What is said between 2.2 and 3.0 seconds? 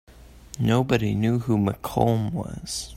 was.